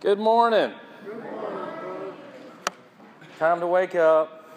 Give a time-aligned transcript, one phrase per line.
[0.00, 0.72] Good morning.
[3.38, 4.50] Time to wake up.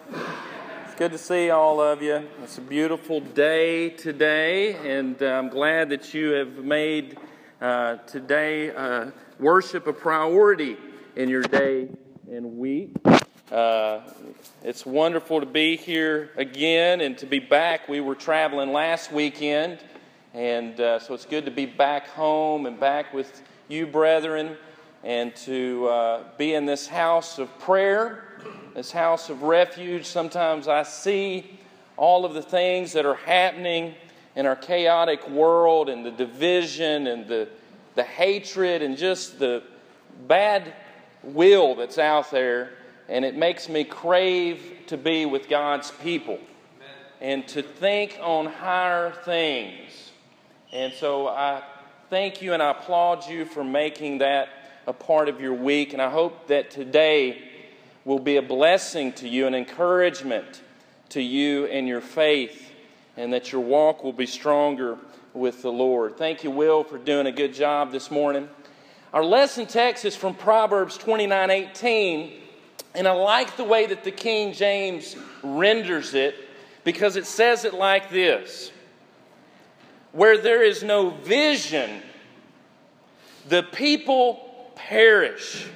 [0.86, 2.26] It's good to see all of you.
[2.42, 7.18] It's a beautiful day today, and uh, I'm glad that you have made
[7.60, 10.78] uh, today uh, worship a priority
[11.14, 11.90] in your day
[12.32, 12.96] and week.
[13.52, 14.00] Uh,
[14.62, 17.86] it's wonderful to be here again and to be back.
[17.86, 19.80] We were traveling last weekend,
[20.32, 24.56] and uh, so it's good to be back home and back with you, brethren,
[25.04, 28.24] and to uh, be in this house of prayer,
[28.74, 30.06] this house of refuge.
[30.06, 31.60] Sometimes I see
[31.98, 33.94] all of the things that are happening
[34.34, 37.48] in our chaotic world and the division and the,
[37.94, 39.62] the hatred and just the
[40.26, 40.72] bad
[41.22, 42.72] will that's out there
[43.08, 46.38] and it makes me crave to be with God's people
[47.20, 50.10] and to think on higher things.
[50.72, 51.62] And so I
[52.08, 54.48] thank you and I applaud you for making that
[54.86, 55.92] a part of your week.
[55.92, 57.42] And I hope that today
[58.04, 60.62] will be a blessing to you, an encouragement
[61.10, 62.70] to you and your faith,
[63.16, 64.98] and that your walk will be stronger
[65.32, 66.16] with the Lord.
[66.16, 68.48] Thank you, Will, for doing a good job this morning.
[69.12, 72.40] Our lesson text is from Proverbs 29 18.
[72.96, 76.36] And I like the way that the King James renders it
[76.84, 78.70] because it says it like this
[80.12, 82.02] Where there is no vision,
[83.48, 85.66] the people perish.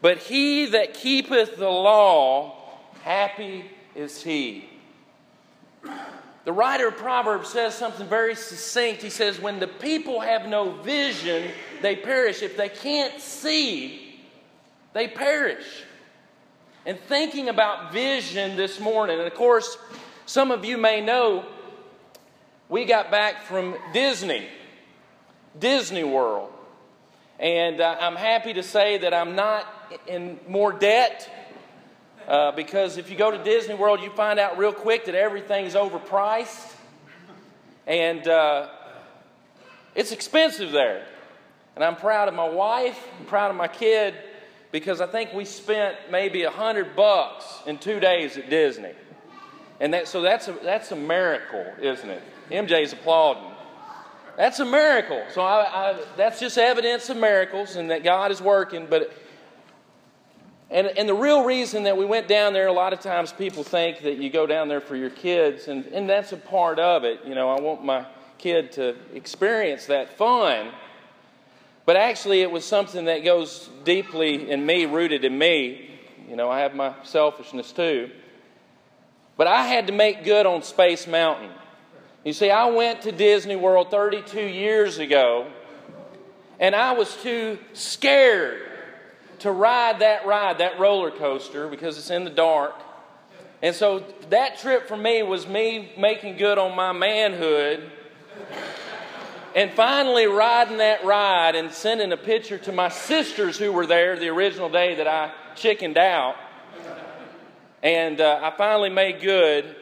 [0.00, 2.56] But he that keepeth the law,
[3.02, 4.68] happy is he.
[6.44, 9.02] The writer of Proverbs says something very succinct.
[9.02, 12.42] He says, When the people have no vision, they perish.
[12.42, 14.20] If they can't see,
[14.92, 15.84] they perish
[16.86, 19.18] and thinking about vision this morning.
[19.18, 19.78] And of course,
[20.26, 21.46] some of you may know
[22.68, 24.46] we got back from Disney,
[25.58, 26.50] Disney World.
[27.38, 29.66] And uh, I'm happy to say that I'm not
[30.06, 31.28] in more debt
[32.28, 35.74] uh, because if you go to Disney World, you find out real quick that everything's
[35.74, 36.72] overpriced.
[37.86, 38.68] And uh,
[39.94, 41.04] it's expensive there.
[41.74, 44.14] And I'm proud of my wife, I'm proud of my kid
[44.70, 48.92] because I think we spent maybe a hundred bucks in two days at Disney.
[49.80, 52.22] And that, so that's a, that's a miracle, isn't it?
[52.50, 53.53] MJ's applauding.
[54.36, 55.22] That's a miracle.
[55.32, 58.86] So I, I, that's just evidence of miracles and that God is working.
[58.90, 59.12] But
[60.70, 63.62] and, and the real reason that we went down there, a lot of times people
[63.62, 67.04] think that you go down there for your kids, and, and that's a part of
[67.04, 67.20] it.
[67.24, 68.06] You know, I want my
[68.38, 70.72] kid to experience that fun.
[71.86, 75.90] But actually, it was something that goes deeply in me, rooted in me.
[76.28, 78.10] You know, I have my selfishness too.
[79.36, 81.50] But I had to make good on Space Mountain.
[82.24, 85.46] You see, I went to Disney World 32 years ago,
[86.58, 88.62] and I was too scared
[89.40, 92.74] to ride that ride, that roller coaster, because it's in the dark.
[93.62, 97.90] And so that trip for me was me making good on my manhood
[99.54, 104.18] and finally, riding that ride and sending a picture to my sisters who were there
[104.18, 106.34] the original day that I chickened out.
[107.80, 109.76] And uh, I finally made good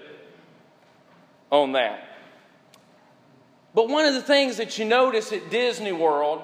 [1.50, 2.06] on that.
[3.74, 6.42] But one of the things that you notice at Disney World,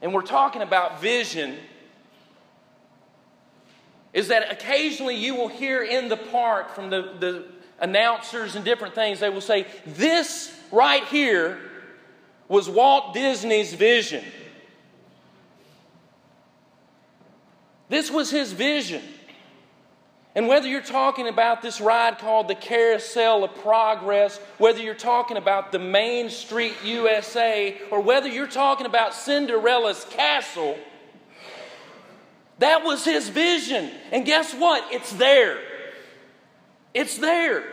[0.00, 1.56] and we're talking about vision,
[4.12, 7.44] is that occasionally you will hear in the park from the, the
[7.80, 11.58] announcers and different things, they will say, This right here
[12.48, 14.24] was Walt Disney's vision.
[17.88, 19.02] This was his vision.
[20.34, 25.36] And whether you're talking about this ride called the Carousel of Progress, whether you're talking
[25.36, 30.76] about the Main Street USA, or whether you're talking about Cinderella's castle,
[32.58, 33.90] that was his vision.
[34.10, 34.92] And guess what?
[34.92, 35.58] It's there.
[36.94, 37.64] It's there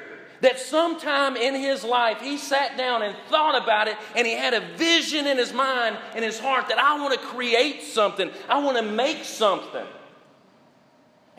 [0.41, 4.53] that sometime in his life he sat down and thought about it and he had
[4.53, 8.59] a vision in his mind and his heart that I want to create something, I
[8.59, 9.85] want to make something.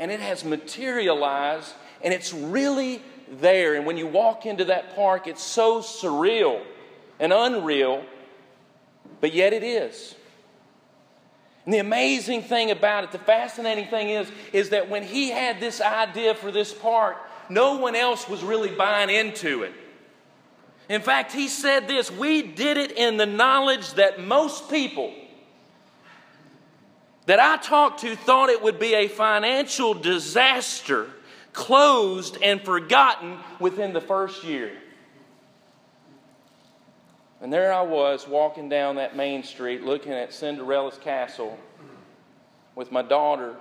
[0.02, 1.72] And it has materialized
[2.02, 3.00] and it's really
[3.30, 3.76] there.
[3.76, 6.60] And when you walk into that park, it's so surreal
[7.20, 8.04] and unreal,
[9.20, 10.16] but yet it is.
[11.64, 15.60] And the amazing thing about it, the fascinating thing is, is that when he had
[15.60, 17.16] this idea for this park,
[17.48, 19.72] no one else was really buying into it.
[20.88, 25.14] In fact, he said this we did it in the knowledge that most people
[27.26, 31.06] that I talked to thought it would be a financial disaster,
[31.52, 34.72] closed and forgotten within the first year.
[37.40, 41.58] And there I was walking down that main street looking at Cinderella's castle,
[42.74, 43.54] with my daughter,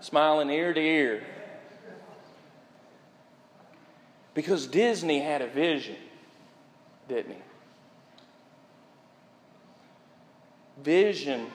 [0.00, 1.22] smiling ear to ear.
[4.32, 5.96] Because Disney had a vision,
[7.08, 7.42] didn't he?
[10.82, 11.46] Vision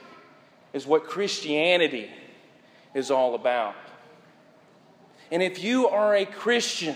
[0.73, 2.09] is what Christianity
[2.93, 3.75] is all about.
[5.31, 6.95] And if you are a Christian,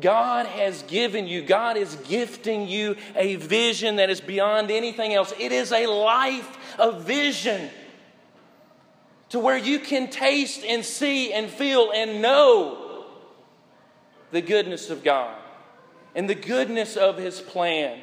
[0.00, 5.32] God has given you, God is gifting you a vision that is beyond anything else.
[5.38, 7.70] It is a life of vision
[9.30, 13.06] to where you can taste and see and feel and know
[14.30, 15.36] the goodness of God
[16.14, 18.00] and the goodness of His plan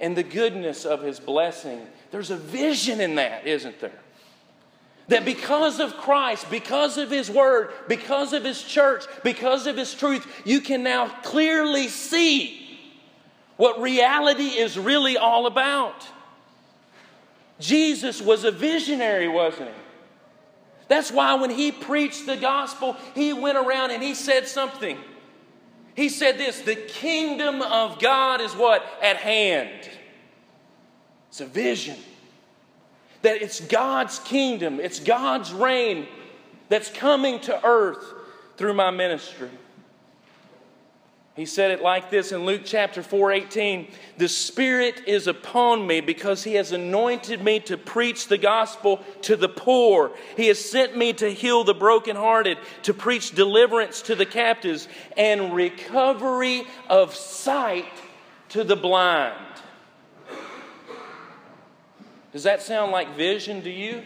[0.00, 1.86] and the goodness of His blessing.
[2.10, 3.98] There's a vision in that, isn't there?
[5.08, 9.94] That because of Christ, because of His Word, because of His church, because of His
[9.94, 12.78] truth, you can now clearly see
[13.56, 16.06] what reality is really all about.
[17.58, 19.74] Jesus was a visionary, wasn't he?
[20.86, 24.96] That's why when he preached the gospel, he went around and he said something.
[25.94, 28.84] He said this the kingdom of God is what?
[29.02, 29.90] At hand.
[31.38, 31.96] It's a vision
[33.22, 36.08] that it's God's kingdom, it's God's reign
[36.68, 38.04] that's coming to earth
[38.56, 39.50] through my ministry.
[41.36, 43.88] He said it like this in Luke chapter 4 18.
[44.16, 49.36] The Spirit is upon me because He has anointed me to preach the gospel to
[49.36, 50.10] the poor.
[50.36, 55.54] He has sent me to heal the brokenhearted, to preach deliverance to the captives, and
[55.54, 57.86] recovery of sight
[58.48, 59.47] to the blind.
[62.32, 64.02] Does that sound like vision to you?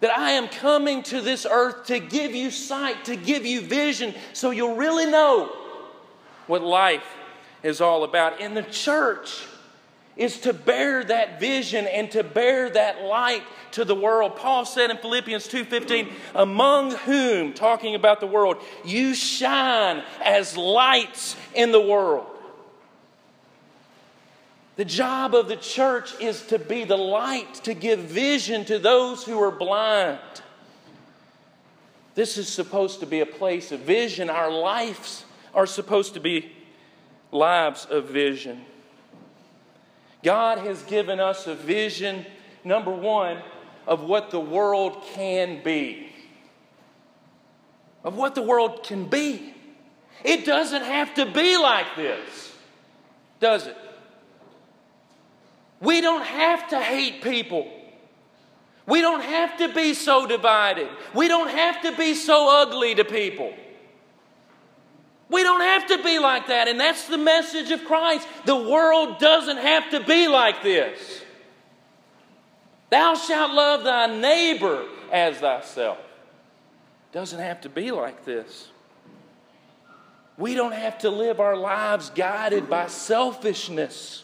[0.00, 4.14] That I am coming to this earth to give you sight, to give you vision,
[4.32, 5.50] so you'll really know
[6.46, 7.06] what life
[7.62, 8.40] is all about.
[8.40, 9.44] And the church
[10.16, 13.42] is to bear that vision and to bear that light
[13.72, 14.36] to the world.
[14.36, 21.36] Paul said in Philippians 2:15, "Among whom, talking about the world, you shine as lights
[21.54, 22.26] in the world."
[24.76, 29.24] The job of the church is to be the light, to give vision to those
[29.24, 30.18] who are blind.
[32.14, 34.28] This is supposed to be a place of vision.
[34.28, 35.24] Our lives
[35.54, 36.52] are supposed to be
[37.32, 38.62] lives of vision.
[40.22, 42.26] God has given us a vision,
[42.64, 43.38] number one,
[43.86, 46.10] of what the world can be.
[48.04, 49.54] Of what the world can be.
[50.24, 52.52] It doesn't have to be like this,
[53.40, 53.76] does it?
[55.80, 57.70] We don't have to hate people.
[58.86, 60.88] We don't have to be so divided.
[61.14, 63.52] We don't have to be so ugly to people.
[65.28, 66.68] We don't have to be like that.
[66.68, 68.28] And that's the message of Christ.
[68.44, 71.22] The world doesn't have to be like this.
[72.90, 75.98] Thou shalt love thy neighbor as thyself.
[77.10, 78.68] Doesn't have to be like this.
[80.38, 84.22] We don't have to live our lives guided by selfishness.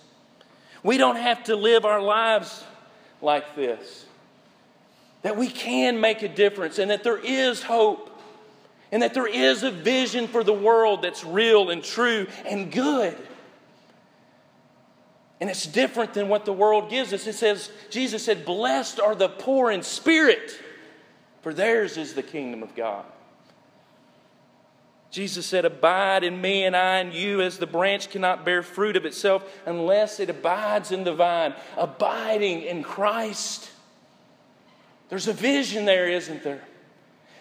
[0.83, 2.65] We don't have to live our lives
[3.21, 4.07] like this.
[5.23, 8.11] That we can make a difference and that there is hope
[8.91, 13.17] and that there is a vision for the world that's real and true and good.
[15.41, 17.27] And it's different than what the world gives us.
[17.27, 20.57] It says, Jesus said, Blessed are the poor in spirit,
[21.41, 23.05] for theirs is the kingdom of God.
[25.13, 28.97] Jesus said, Abide in me and I in you, as the branch cannot bear fruit
[28.97, 31.55] of itself unless it abides in the vine.
[31.77, 33.71] Abiding in Christ.
[35.11, 36.63] There's a vision there, isn't there?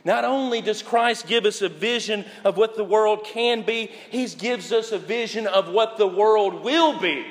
[0.03, 4.27] Not only does Christ give us a vision of what the world can be, He
[4.27, 7.25] gives us a vision of what the world will be.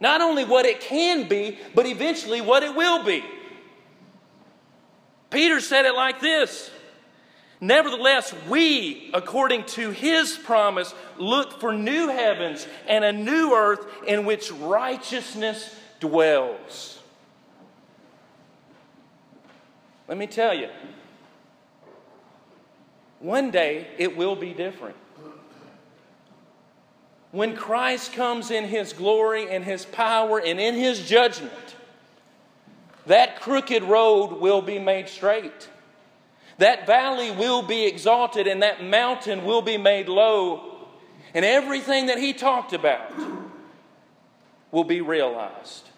[0.00, 3.24] Not only what it can be, but eventually what it will be.
[5.30, 6.72] Peter said it like this
[7.60, 14.24] Nevertheless, we, according to his promise, look for new heavens and a new earth in
[14.24, 16.98] which righteousness dwells.
[20.08, 20.68] Let me tell you,
[23.20, 24.96] one day it will be different.
[27.30, 31.52] When Christ comes in his glory and his power and in his judgment,
[33.06, 35.68] that crooked road will be made straight.
[36.58, 40.88] That valley will be exalted and that mountain will be made low.
[41.34, 43.12] And everything that he talked about
[44.70, 45.88] will be realized.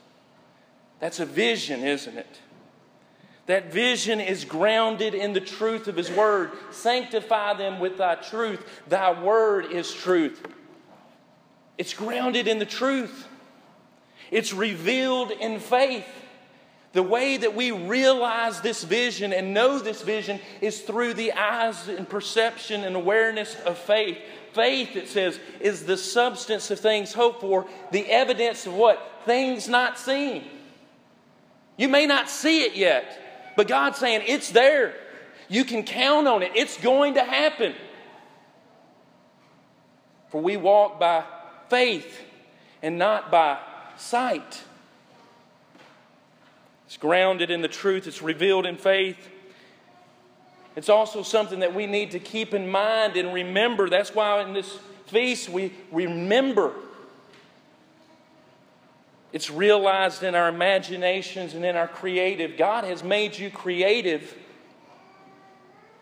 [0.99, 2.41] That's a vision, isn't it?
[3.47, 6.51] That vision is grounded in the truth of His Word.
[6.73, 8.65] Sanctify them with Thy truth.
[8.89, 10.45] Thy Word is truth.
[11.79, 13.29] It's grounded in the truth,
[14.31, 16.07] it's revealed in faith.
[16.97, 21.89] The way that we realize this vision and know this vision is through the eyes
[21.89, 24.17] and perception and awareness of faith.
[24.55, 29.23] Faith, it says, is the substance of things hoped for, the evidence of what?
[29.27, 30.45] Things not seen.
[31.77, 34.95] You may not see it yet, but God's saying it's there.
[35.51, 37.75] You can count on it, it's going to happen.
[40.31, 41.25] For we walk by
[41.69, 42.23] faith
[42.81, 43.59] and not by
[43.99, 44.63] sight.
[46.87, 49.29] It's grounded in the truth, it's revealed in faith.
[50.77, 53.89] It's also something that we need to keep in mind and remember.
[53.89, 56.73] That's why in this feast we remember.
[59.33, 62.57] It's realized in our imaginations and in our creative.
[62.57, 64.35] God has made you creative.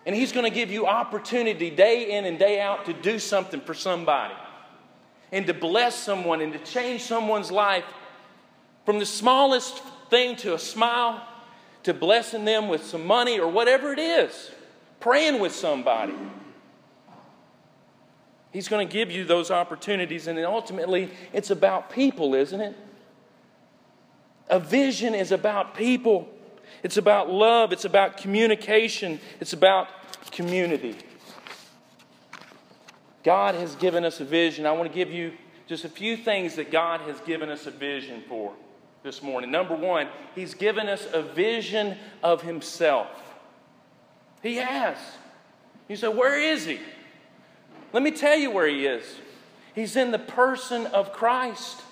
[0.07, 3.61] And He's going to give you opportunity day in and day out to do something
[3.61, 4.35] for somebody
[5.33, 7.85] and to bless someone and to change someone's life
[8.85, 9.83] from the smallest
[10.15, 11.27] thing to a smile
[11.83, 14.53] to blessing them with some money or whatever it is,
[15.01, 16.15] praying with somebody.
[18.53, 22.77] He's going to give you those opportunities, and ultimately, it's about people, isn't it?
[24.49, 26.29] A vision is about people.
[26.85, 27.73] It's about love.
[27.73, 29.19] It's about communication.
[29.41, 29.89] It's about
[30.31, 30.95] community.
[33.25, 34.65] God has given us a vision.
[34.65, 35.33] I want to give you
[35.67, 38.53] just a few things that God has given us a vision for
[39.05, 39.51] this morning.
[39.51, 43.07] Number one, He's given us a vision of Himself.
[44.43, 44.97] He has.
[45.89, 46.81] You say, Where is He?
[47.93, 49.05] Let me tell you where He is.
[49.75, 51.83] He's in the person of Christ.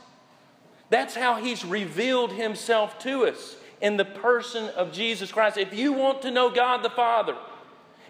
[0.89, 5.59] That's how He's revealed Himself to us in the person of Jesus Christ.
[5.59, 7.37] If you want to know God the Father,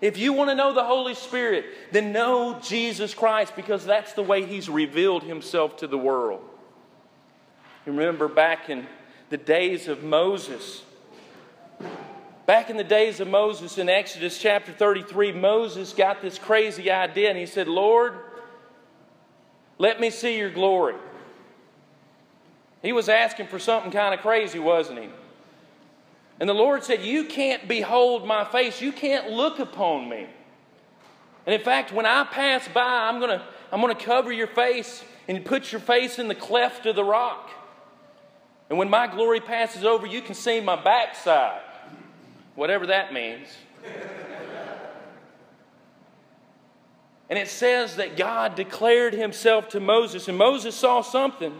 [0.00, 4.22] if you want to know the Holy Spirit, then know Jesus Christ because that's the
[4.22, 6.48] way He's revealed Himself to the world.
[7.84, 8.86] You remember back in
[9.30, 10.82] the days of Moses.
[12.46, 17.28] Back in the days of Moses in Exodus chapter 33, Moses got this crazy idea
[17.28, 18.14] and he said, Lord,
[19.78, 20.94] let me see your glory.
[22.82, 25.08] He was asking for something kind of crazy, wasn't he?
[26.40, 28.80] And the Lord said, You can't behold my face.
[28.80, 30.26] You can't look upon me.
[31.46, 34.48] And in fact, when I pass by, I'm going to I'm going to cover your
[34.48, 37.50] face and put your face in the cleft of the rock.
[38.72, 41.60] And when my glory passes over, you can see my backside,
[42.54, 43.48] whatever that means.
[47.28, 51.52] and it says that God declared himself to Moses, and Moses saw something.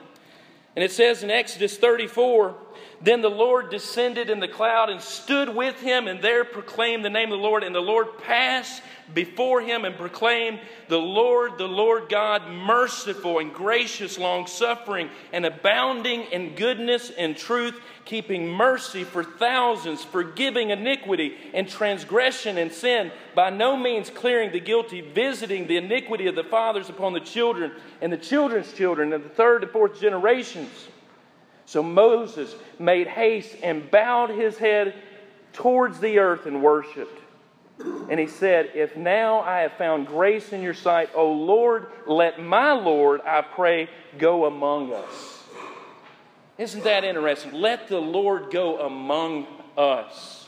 [0.75, 2.55] And it says in Exodus 34
[3.03, 7.11] Then the Lord descended in the cloud and stood with him, and there proclaimed the
[7.11, 7.63] name of the Lord.
[7.63, 8.83] And the Lord passed
[9.15, 15.45] before him and proclaimed, The Lord, the Lord God, merciful and gracious, long suffering, and
[15.45, 23.13] abounding in goodness and truth, keeping mercy for thousands, forgiving iniquity and transgression and sin,
[23.35, 27.73] by no means clearing the guilty, visiting the iniquity of the fathers upon the children
[28.01, 30.89] and the children's children and the third and fourth generations.
[31.67, 34.95] So Moses made haste and bowed his head
[35.53, 37.19] towards the earth and worshiped.
[38.09, 42.41] And he said, If now I have found grace in your sight, O Lord, let
[42.41, 45.45] my Lord, I pray, go among us.
[46.59, 47.53] Isn't that interesting?
[47.55, 49.47] Let the Lord go among
[49.77, 50.47] us.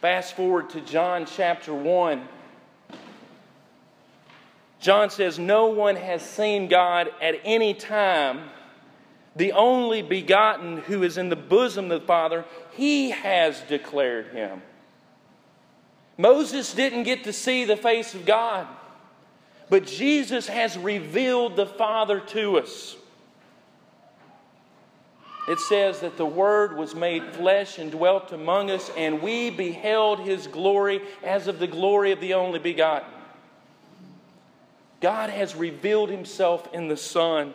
[0.00, 2.28] Fast forward to John chapter 1.
[4.80, 8.50] John says, No one has seen God at any time.
[9.36, 14.60] The only begotten who is in the bosom of the Father, he has declared him.
[16.18, 18.66] Moses didn't get to see the face of God,
[19.70, 22.96] but Jesus has revealed the Father to us.
[25.48, 30.20] It says that the Word was made flesh and dwelt among us, and we beheld
[30.20, 33.08] His glory as of the glory of the only begotten.
[35.00, 37.54] God has revealed Himself in the Son.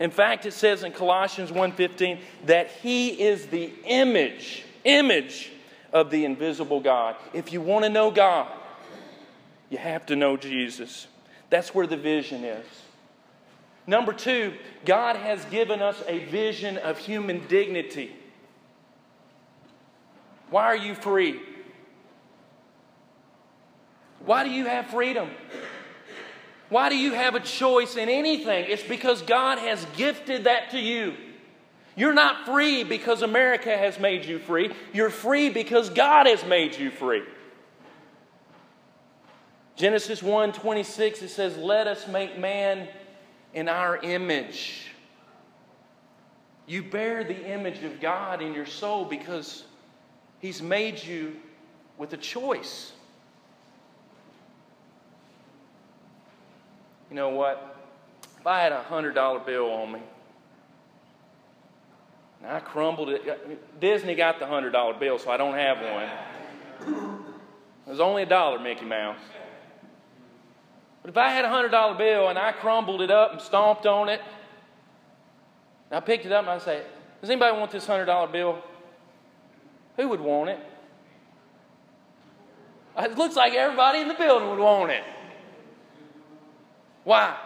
[0.00, 5.50] In fact, it says in Colossians 1:15 that He is the image, image
[5.96, 7.16] of the invisible God.
[7.32, 8.48] If you want to know God,
[9.70, 11.06] you have to know Jesus.
[11.48, 12.66] That's where the vision is.
[13.86, 14.52] Number two,
[14.84, 18.14] God has given us a vision of human dignity.
[20.50, 21.40] Why are you free?
[24.24, 25.30] Why do you have freedom?
[26.68, 28.66] Why do you have a choice in anything?
[28.68, 31.14] It's because God has gifted that to you.
[31.96, 34.70] You're not free because America has made you free.
[34.92, 37.22] You're free because God has made you free.
[39.76, 42.86] Genesis 1 26, it says, Let us make man
[43.54, 44.88] in our image.
[46.66, 49.64] You bear the image of God in your soul because
[50.40, 51.36] He's made you
[51.96, 52.92] with a choice.
[57.08, 57.76] You know what?
[58.38, 60.00] If I had a $100 bill on me,
[62.42, 66.96] and I crumbled it, Disney got the $100 bill, so I don't have one.
[67.86, 69.18] It was only a dollar, Mickey Mouse.
[71.02, 74.08] But if I had a $100 bill and I crumbled it up and stomped on
[74.08, 74.20] it,
[75.90, 76.82] and I picked it up and I say,
[77.20, 78.62] Does anybody want this $100 bill?
[79.96, 80.58] Who would want it?
[82.98, 85.04] It looks like everybody in the building would want it.
[87.04, 87.36] Why?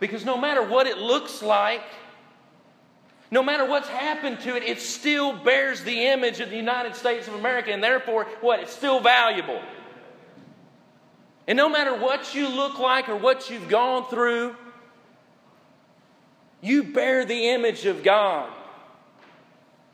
[0.00, 1.84] Because no matter what it looks like,
[3.30, 7.26] no matter what's happened to it, it still bears the image of the United States
[7.26, 8.60] of America, and therefore, what?
[8.60, 9.60] It's still valuable.
[11.46, 14.56] And no matter what you look like or what you've gone through,
[16.60, 18.50] you bear the image of God.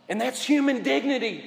[0.09, 1.45] And that's human dignity.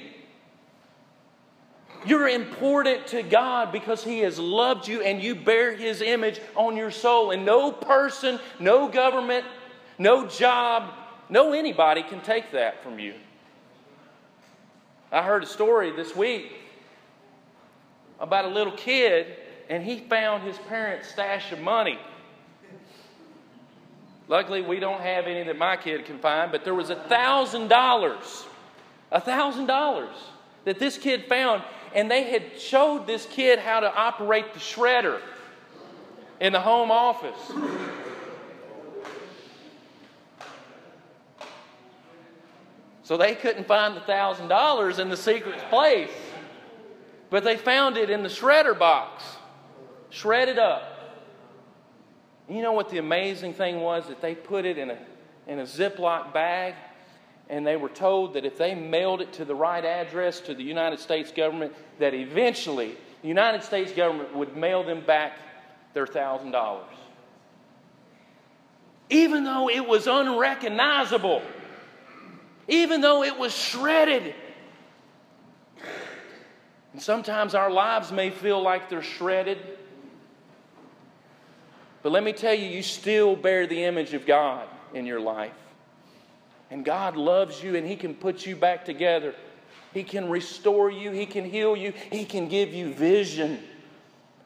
[2.06, 6.76] You're important to God because He has loved you and you bear His image on
[6.76, 7.30] your soul.
[7.30, 9.46] And no person, no government,
[9.98, 10.92] no job,
[11.34, 13.12] no anybody can take that from you.
[15.10, 16.52] I heard a story this week
[18.20, 19.36] about a little kid
[19.68, 21.98] and he found his parents' stash of money.
[24.28, 27.66] Luckily, we don't have any that my kid can find, but there was a thousand
[27.66, 28.46] dollars,
[29.10, 30.14] a thousand dollars
[30.64, 31.64] that this kid found,
[31.96, 35.20] and they had showed this kid how to operate the shredder
[36.40, 37.52] in the home office.
[43.04, 46.10] So they couldn't find the thousand dollars in the secret place,
[47.30, 49.22] but they found it in the shredder box,
[50.10, 50.90] shredded up.
[52.48, 54.08] You know what the amazing thing was?
[54.08, 54.98] That they put it in a,
[55.46, 56.74] in a Ziploc bag
[57.48, 60.62] and they were told that if they mailed it to the right address to the
[60.62, 65.38] United States government, that eventually the United States government would mail them back
[65.92, 66.86] their thousand dollars.
[69.10, 71.42] Even though it was unrecognizable,
[72.68, 74.34] even though it was shredded.
[76.92, 79.58] And sometimes our lives may feel like they're shredded.
[82.02, 85.52] But let me tell you, you still bear the image of God in your life.
[86.70, 89.34] And God loves you and He can put you back together.
[89.92, 93.60] He can restore you, He can heal you, He can give you vision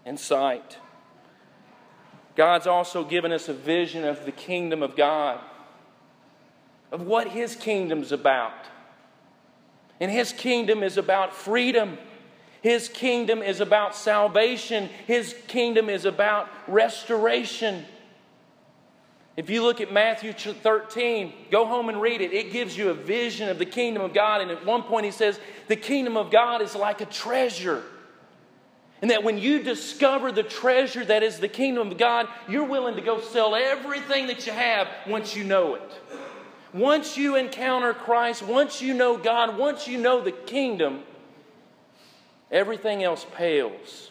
[0.04, 0.78] and sight.
[2.37, 5.40] God's also given us a vision of the kingdom of God,
[6.90, 8.66] of what His kingdom's about.
[10.01, 11.98] And His kingdom is about freedom.
[12.62, 14.88] His kingdom is about salvation.
[15.07, 17.85] His kingdom is about restoration.
[19.37, 22.33] If you look at Matthew 13, go home and read it.
[22.33, 24.40] It gives you a vision of the kingdom of God.
[24.40, 27.85] And at one point, he says, The kingdom of God is like a treasure.
[29.01, 32.96] And that when you discover the treasure that is the kingdom of God, you're willing
[32.96, 35.92] to go sell everything that you have once you know it.
[36.72, 41.02] Once you encounter Christ, once you know God, once you know the kingdom,
[42.50, 44.11] everything else pales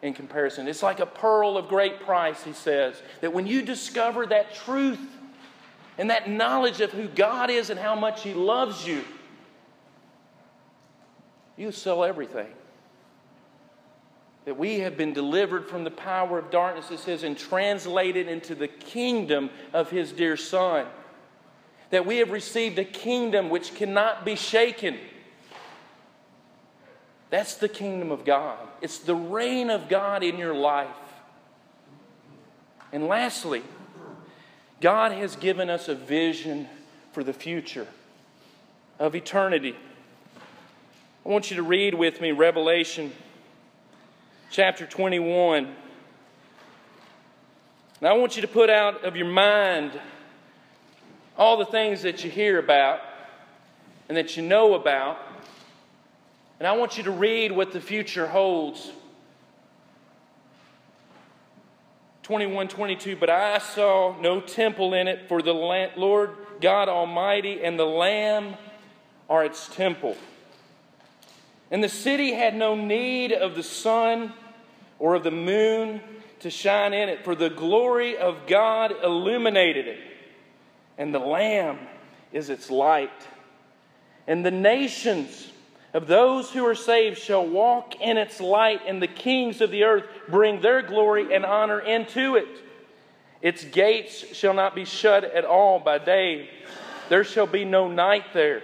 [0.00, 0.66] in comparison.
[0.68, 5.00] It's like a pearl of great price, he says, that when you discover that truth
[5.98, 9.04] and that knowledge of who God is and how much he loves you,
[11.56, 12.48] you sell everything.
[14.46, 18.56] That we have been delivered from the power of darkness, it says, and translated into
[18.56, 20.86] the kingdom of his dear Son.
[21.92, 24.98] That we have received a kingdom which cannot be shaken
[27.32, 28.58] that's the kingdom of God.
[28.82, 30.88] It's the reign of God in your life.
[32.92, 33.62] And lastly,
[34.82, 36.68] God has given us a vision
[37.12, 37.86] for the future
[38.98, 39.74] of eternity.
[41.24, 43.14] I want you to read with me Revelation
[44.50, 45.74] chapter 21.
[48.00, 49.98] And I want you to put out of your mind
[51.42, 53.00] all the things that you hear about
[54.08, 55.18] and that you know about
[56.62, 58.92] and I want you to read what the future holds.
[62.22, 67.76] 21 22, but I saw no temple in it, for the Lord God Almighty and
[67.76, 68.54] the Lamb
[69.28, 70.16] are its temple.
[71.72, 74.32] And the city had no need of the sun
[75.00, 76.00] or of the moon
[76.38, 79.98] to shine in it, for the glory of God illuminated it,
[80.98, 81.78] and the Lamb
[82.32, 83.10] is its light.
[84.26, 85.50] And the nations
[85.94, 89.84] of those who are saved shall walk in its light, and the kings of the
[89.84, 92.48] earth bring their glory and honor into it.
[93.42, 96.48] Its gates shall not be shut at all by day,
[97.08, 98.62] There shall be no night there.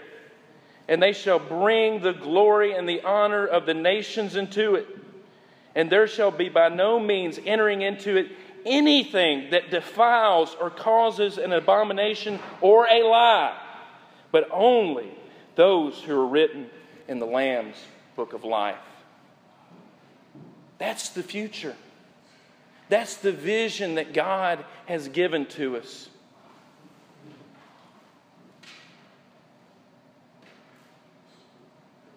[0.87, 4.87] And they shall bring the glory and the honor of the nations into it.
[5.75, 8.31] And there shall be by no means entering into it
[8.69, 13.59] anything that defiles or causes an abomination or a lie,
[14.31, 15.11] but only
[15.55, 16.69] those who are written
[17.09, 17.77] in the Lamb's
[18.15, 18.77] book of life.
[20.79, 21.75] That's the future.
[22.89, 26.09] That's the vision that God has given to us.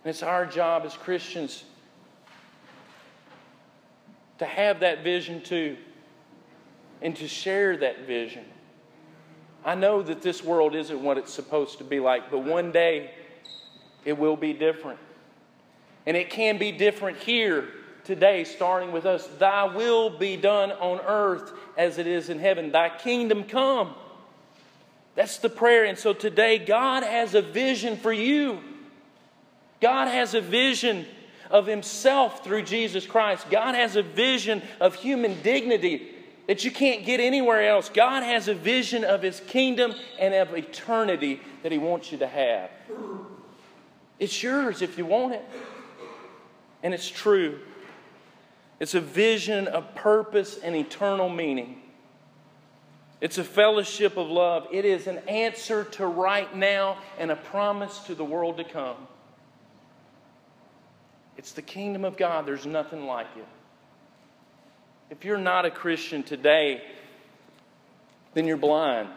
[0.04, 1.64] And it's our job as Christians
[4.40, 5.78] to have that vision too
[7.02, 8.46] and to share that vision.
[9.64, 13.12] I know that this world isn't what it's supposed to be like, but one day
[14.06, 15.00] it will be different.
[16.06, 17.68] And it can be different here
[18.04, 19.28] today, starting with us.
[19.40, 22.72] Thy will be done on earth as it is in heaven.
[22.72, 23.94] Thy kingdom come.
[25.14, 25.86] That's the prayer.
[25.86, 28.60] And so today, God has a vision for you.
[29.80, 31.06] God has a vision
[31.52, 33.50] of Himself through Jesus Christ.
[33.52, 36.10] God has a vision of human dignity
[36.52, 37.88] that you can't get anywhere else.
[37.88, 42.28] God has a vision of His kingdom and of eternity that He wants you to
[42.28, 42.70] have.
[44.20, 45.46] It's yours if you want it.
[46.84, 47.60] And it's true.
[48.82, 51.82] It's a vision of purpose and eternal meaning.
[53.22, 54.68] It's a fellowship of love.
[54.74, 58.98] It is an answer to right now and a promise to the world to come.
[61.38, 62.46] It's the kingdom of God.
[62.46, 63.48] There's nothing like it.
[65.12, 66.82] If you're not a Christian today,
[68.34, 69.10] then you're blind.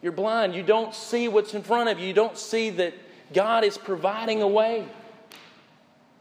[0.00, 0.54] You're blind.
[0.54, 2.06] You don't see what's in front of you.
[2.06, 2.94] You don't see that
[3.34, 4.88] God is providing a way,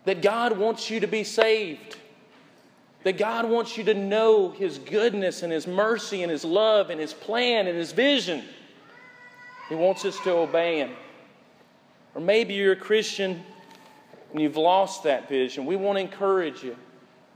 [0.03, 1.95] that God wants you to be saved,
[3.03, 6.99] that God wants you to know His goodness and His mercy and His love and
[6.99, 8.43] His plan and His vision.
[9.69, 10.91] He wants us to obey Him.
[12.13, 13.41] Or maybe you're a Christian
[14.34, 16.75] and you've lost that vision, we want to encourage you.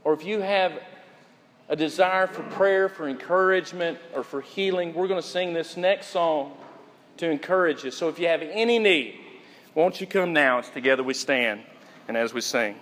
[0.04, 0.80] Or if you have
[1.68, 6.08] a desire for prayer, for encouragement, or for healing, we're going to sing this next
[6.08, 6.52] song
[7.18, 7.90] to encourage you.
[7.90, 9.20] So if you have any need,
[9.74, 11.60] won't you come now as together we stand
[12.08, 12.74] and as we sing?